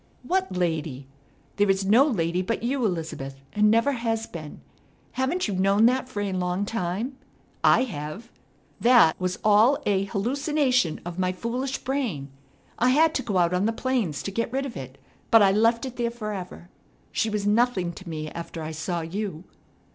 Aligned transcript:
"What 0.23 0.57
lady? 0.57 1.05
There 1.57 1.69
is 1.69 1.85
no 1.85 2.03
lady 2.07 2.41
but 2.41 2.63
you, 2.63 2.83
Elizabeth, 2.87 3.35
and 3.53 3.69
never 3.69 3.91
has 3.91 4.25
been. 4.25 4.61
Haven't 5.11 5.47
you 5.47 5.53
known 5.53 5.85
that 5.85 6.09
for 6.09 6.21
a 6.23 6.33
long 6.33 6.65
time? 6.65 7.19
I 7.63 7.83
have. 7.83 8.31
That 8.79 9.15
was 9.19 9.37
all 9.43 9.77
a 9.85 10.05
hallucination 10.05 11.01
of 11.05 11.19
my 11.19 11.31
foolish 11.31 11.77
brain. 11.77 12.31
I 12.79 12.89
had 12.89 13.13
to 13.13 13.21
go 13.21 13.37
out 13.37 13.53
on 13.53 13.67
the 13.67 13.71
plains 13.73 14.23
to 14.23 14.31
get 14.31 14.51
rid 14.51 14.65
of 14.65 14.75
it, 14.75 14.97
but 15.29 15.43
I 15.43 15.51
left 15.51 15.85
it 15.85 15.97
there 15.97 16.09
forever. 16.09 16.69
She 17.11 17.29
was 17.29 17.45
nothing 17.45 17.93
to 17.93 18.09
me 18.09 18.27
after 18.31 18.63
I 18.63 18.71
saw 18.71 19.01
you." 19.01 19.43